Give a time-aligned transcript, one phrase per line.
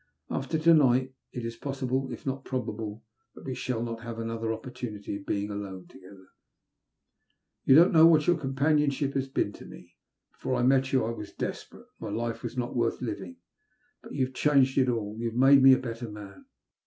[0.31, 3.03] After to night it is possible, if not probable,
[3.35, 6.29] that we shall not have another opportunity of being alone together.
[7.65, 9.93] You don't know what your companionship has been to me.
[10.31, 11.85] Before I met you, I was desperate.
[11.99, 13.37] My life was not worth living;
[14.01, 16.45] but you have changed it all— you have made me a better man.